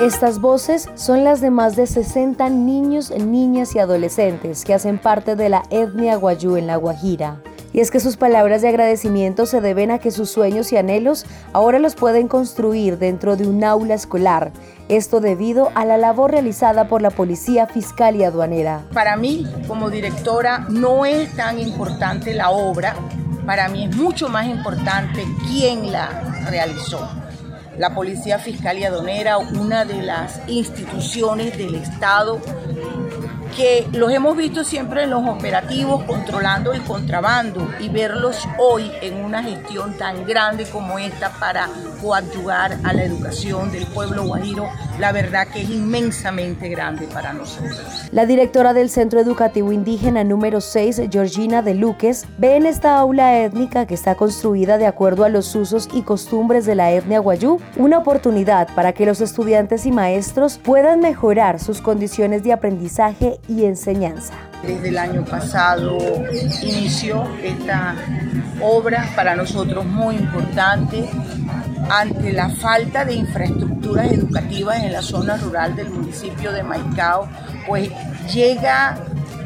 [0.00, 5.36] Estas voces son las de más de 60 niños, niñas y adolescentes que hacen parte
[5.36, 7.42] de la etnia guayú en La Guajira.
[7.74, 11.26] Y es que sus palabras de agradecimiento se deben a que sus sueños y anhelos
[11.52, 14.52] ahora los pueden construir dentro de un aula escolar.
[14.88, 18.86] Esto debido a la labor realizada por la Policía Fiscal y Aduanera.
[18.94, 22.96] Para mí, como directora, no es tan importante la obra.
[23.44, 26.08] Para mí es mucho más importante quién la
[26.48, 27.19] realizó
[27.80, 32.38] la Policía Fiscal y Aduanera, una de las instituciones del Estado
[33.56, 39.24] que los hemos visto siempre en los operativos controlando el contrabando y verlos hoy en
[39.24, 41.68] una gestión tan grande como esta para
[42.00, 44.68] coadyuvar a la educación del pueblo guajiro,
[44.98, 48.08] la verdad que es inmensamente grande para nosotros.
[48.12, 53.38] La directora del Centro Educativo Indígena número 6, Georgina de Luques, ve en esta aula
[53.38, 57.58] étnica que está construida de acuerdo a los usos y costumbres de la etnia guayú
[57.76, 63.64] una oportunidad para que los estudiantes y maestros puedan mejorar sus condiciones de aprendizaje y
[63.64, 64.34] enseñanza.
[64.62, 65.98] Desde el año pasado
[66.62, 67.94] inició esta
[68.60, 71.08] obra para nosotros muy importante
[71.88, 77.28] ante la falta de infraestructuras educativas en la zona rural del municipio de Maicao,
[77.66, 77.90] pues
[78.32, 78.98] llega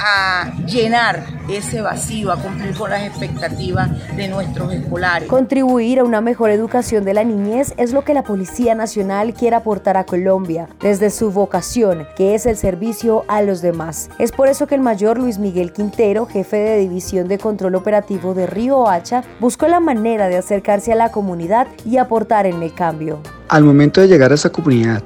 [0.00, 5.28] a llenar ese vacío, a cumplir con las expectativas de nuestros escolares.
[5.28, 9.56] Contribuir a una mejor educación de la niñez es lo que la Policía Nacional quiere
[9.56, 14.10] aportar a Colombia desde su vocación, que es el servicio a los demás.
[14.18, 18.34] Es por eso que el mayor Luis Miguel Quintero, jefe de División de Control Operativo
[18.34, 22.74] de Río Hacha, buscó la manera de acercarse a la comunidad y aportar en el
[22.74, 23.20] cambio.
[23.48, 25.02] Al momento de llegar a esta comunidad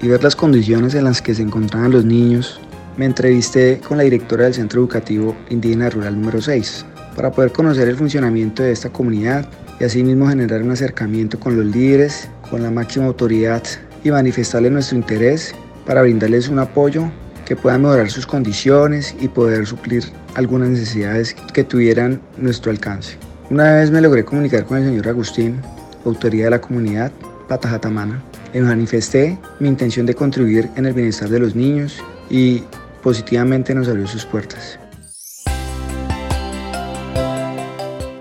[0.00, 2.60] y ver las condiciones en las que se encontraban los niños,
[2.96, 6.84] me entrevisté con la directora del Centro Educativo Indígena Rural número 6
[7.16, 9.48] para poder conocer el funcionamiento de esta comunidad
[9.80, 13.62] y asimismo generar un acercamiento con los líderes, con la máxima autoridad
[14.04, 15.54] y manifestarles nuestro interés
[15.86, 17.10] para brindarles un apoyo
[17.44, 20.04] que pueda mejorar sus condiciones y poder suplir
[20.34, 23.16] algunas necesidades que tuvieran nuestro alcance.
[23.50, 25.60] Una vez me logré comunicar con el señor Agustín,
[26.04, 27.12] autoridad de la comunidad
[27.48, 28.22] Patajatamana,
[28.54, 32.62] y manifesté mi intención de contribuir en el bienestar de los niños y
[33.02, 34.78] positivamente nos abrió sus puertas.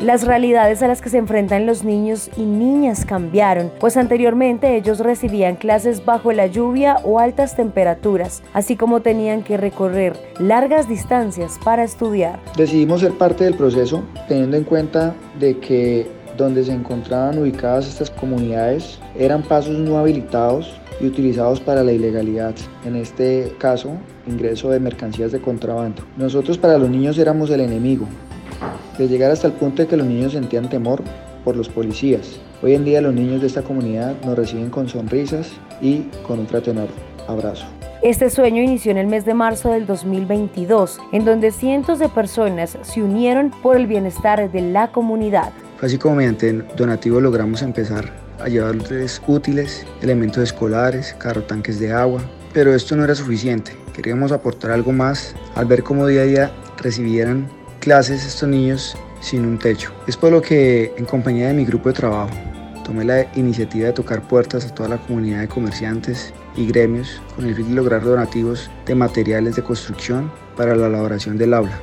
[0.01, 4.97] Las realidades a las que se enfrentan los niños y niñas cambiaron, pues anteriormente ellos
[4.97, 11.59] recibían clases bajo la lluvia o altas temperaturas, así como tenían que recorrer largas distancias
[11.63, 12.39] para estudiar.
[12.57, 18.09] Decidimos ser parte del proceso teniendo en cuenta de que donde se encontraban ubicadas estas
[18.09, 22.53] comunidades eran pasos no habilitados y utilizados para la ilegalidad,
[22.85, 23.91] en este caso,
[24.27, 26.03] ingreso de mercancías de contrabando.
[26.17, 28.05] Nosotros para los niños éramos el enemigo,
[28.97, 31.01] de llegar hasta el punto de que los niños sentían temor
[31.43, 32.39] por los policías.
[32.61, 35.51] Hoy en día los niños de esta comunidad nos reciben con sonrisas
[35.81, 36.87] y con un fraternal
[37.27, 37.65] abrazo.
[38.03, 42.77] Este sueño inició en el mes de marzo del 2022, en donde cientos de personas
[42.81, 45.51] se unieron por el bienestar de la comunidad.
[45.81, 52.21] Así como mediante donativos logramos empezar a llevarles útiles, elementos escolares, carro tanques de agua,
[52.53, 53.75] pero esto no era suficiente.
[53.93, 57.49] Queríamos aportar algo más al ver cómo día a día recibieran
[57.79, 59.91] clases estos niños sin un techo.
[60.07, 62.31] Es por lo que en compañía de mi grupo de trabajo
[62.83, 67.45] tomé la iniciativa de tocar puertas a toda la comunidad de comerciantes y gremios con
[67.45, 71.79] el fin de lograr donativos de materiales de construcción para la elaboración del aula.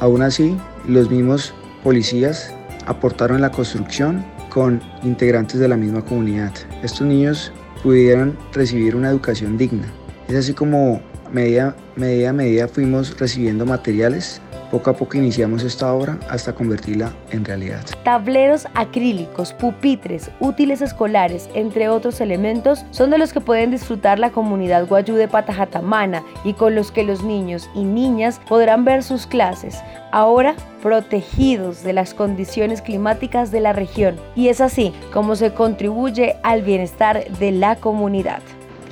[0.00, 0.56] Aún así,
[0.86, 2.52] los mismos policías
[2.86, 6.52] aportaron la construcción con integrantes de la misma comunidad.
[6.82, 7.52] Estos niños
[7.82, 9.90] pudieran recibir una educación digna.
[10.28, 11.00] Es así como
[11.32, 17.12] medida, medida a medida fuimos recibiendo materiales poco a poco iniciamos esta obra hasta convertirla
[17.30, 17.84] en realidad.
[18.04, 24.30] Tableros acrílicos, pupitres, útiles escolares, entre otros elementos, son de los que pueden disfrutar la
[24.30, 29.26] comunidad guayú de Patajatamana y con los que los niños y niñas podrán ver sus
[29.26, 29.80] clases,
[30.12, 34.16] ahora protegidos de las condiciones climáticas de la región.
[34.34, 38.40] Y es así como se contribuye al bienestar de la comunidad.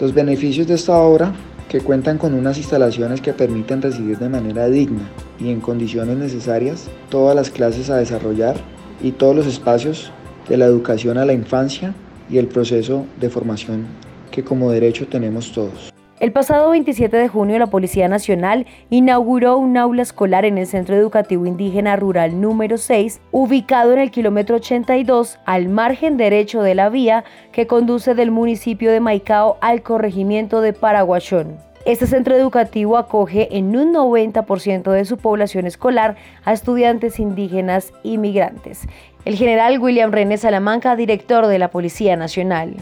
[0.00, 1.32] Los beneficios de esta obra
[1.68, 6.88] que cuentan con unas instalaciones que permiten recibir de manera digna y en condiciones necesarias
[7.10, 8.56] todas las clases a desarrollar
[9.02, 10.10] y todos los espacios
[10.48, 11.94] de la educación a la infancia
[12.30, 13.86] y el proceso de formación
[14.30, 15.97] que como derecho tenemos todos.
[16.20, 20.96] El pasado 27 de junio la Policía Nacional inauguró un aula escolar en el Centro
[20.96, 26.88] Educativo Indígena Rural número 6, ubicado en el kilómetro 82 al margen derecho de la
[26.88, 27.22] vía
[27.52, 31.56] que conduce del municipio de Maicao al corregimiento de Paraguachón.
[31.84, 38.18] Este centro educativo acoge en un 90% de su población escolar a estudiantes indígenas y
[38.18, 38.88] migrantes.
[39.24, 42.74] El general William René Salamanca, director de la Policía Nacional.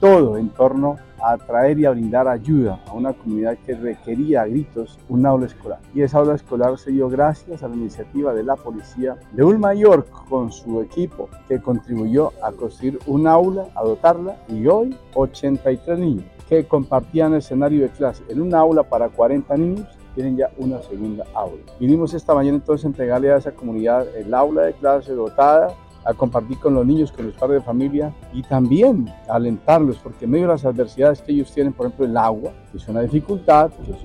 [0.00, 4.46] Todo en torno a traer y a brindar ayuda a una comunidad que requería a
[4.46, 5.80] gritos un aula escolar.
[5.94, 9.74] Y esa aula escolar se dio gracias a la iniciativa de la policía de Ulma
[9.74, 15.98] York con su equipo que contribuyó a construir un aula, a dotarla y hoy 83
[15.98, 20.80] niños que compartían escenario de clase en un aula para 40 niños tienen ya una
[20.82, 21.62] segunda aula.
[21.78, 25.74] Vinimos esta mañana entonces a entregarle a esa comunidad el aula de clase dotada
[26.04, 30.30] a compartir con los niños, con los padres de familia y también alentarlos, porque en
[30.30, 33.70] medio de las adversidades que ellos tienen, por ejemplo, el agua, que es una dificultad,
[33.84, 33.98] que es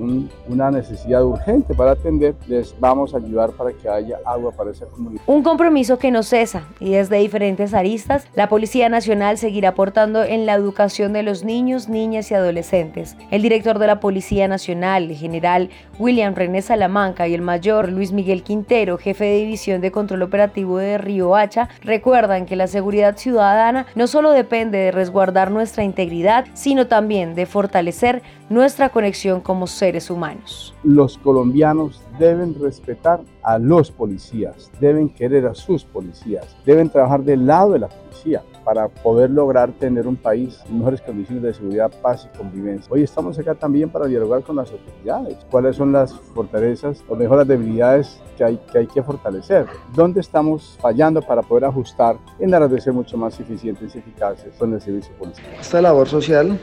[0.48, 4.86] una necesidad urgente para atender, les vamos a ayudar para que haya agua para esa
[4.86, 5.22] comunidad.
[5.28, 10.46] Un compromiso que no cesa y desde diferentes aristas, la Policía Nacional seguirá aportando en
[10.46, 13.18] la educación de los niños, niñas y adolescentes.
[13.32, 15.70] El director de la Policía Nacional, el general
[16.00, 20.78] William René Salamanca y el mayor Luis Miguel Quintero, jefe de División de Control Operativo
[20.78, 26.46] de Río Hacha, recuerdan que la seguridad ciudadana no solo depende de resguardar nuestra integridad,
[26.54, 28.22] sino también de fortalecer
[28.54, 30.76] nuestra conexión como seres humanos.
[30.84, 37.48] Los colombianos deben respetar a los policías, deben querer a sus policías, deben trabajar del
[37.48, 41.92] lado de la policía para poder lograr tener un país en mejores condiciones de seguridad,
[42.02, 42.88] paz y convivencia.
[42.94, 45.38] Hoy estamos acá también para dialogar con las autoridades.
[45.50, 49.66] ¿Cuáles son las fortalezas o mejor las debilidades que hay, que hay que fortalecer?
[49.94, 54.54] ¿Dónde estamos fallando para poder ajustar en aras de ser mucho más eficientes y eficaces
[54.58, 55.48] con el servicio policial?
[55.60, 56.58] Esta labor social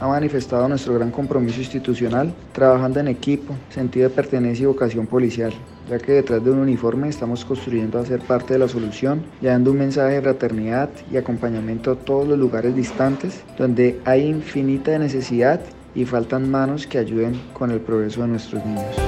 [0.00, 5.52] ha manifestado nuestro gran compromiso institucional, trabajando en equipo, sentido de pertenencia y vocación policial,
[5.88, 9.46] ya que detrás de un uniforme estamos construyendo a ser parte de la solución y
[9.46, 14.98] dando un mensaje de fraternidad y acompañamiento a todos los lugares distantes donde hay infinita
[14.98, 15.60] necesidad
[15.94, 19.05] y faltan manos que ayuden con el progreso de nuestros niños.